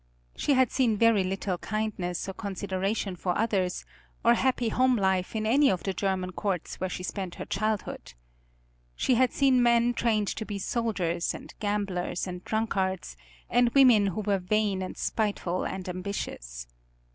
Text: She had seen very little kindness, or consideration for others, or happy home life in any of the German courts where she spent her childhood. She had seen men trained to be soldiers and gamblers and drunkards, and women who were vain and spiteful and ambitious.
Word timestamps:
She 0.35 0.53
had 0.55 0.71
seen 0.71 0.97
very 0.97 1.23
little 1.23 1.59
kindness, 1.59 2.27
or 2.27 2.33
consideration 2.33 3.15
for 3.15 3.37
others, 3.37 3.85
or 4.25 4.33
happy 4.33 4.69
home 4.69 4.95
life 4.95 5.35
in 5.35 5.45
any 5.45 5.69
of 5.69 5.83
the 5.83 5.93
German 5.93 6.31
courts 6.31 6.79
where 6.79 6.89
she 6.89 7.03
spent 7.03 7.35
her 7.35 7.45
childhood. 7.45 8.15
She 8.95 9.13
had 9.13 9.31
seen 9.31 9.61
men 9.61 9.93
trained 9.93 10.29
to 10.29 10.43
be 10.43 10.57
soldiers 10.57 11.35
and 11.35 11.53
gamblers 11.59 12.25
and 12.25 12.43
drunkards, 12.43 13.15
and 13.47 13.69
women 13.75 14.07
who 14.07 14.21
were 14.21 14.39
vain 14.39 14.81
and 14.81 14.97
spiteful 14.97 15.65
and 15.67 15.87
ambitious. 15.87 16.65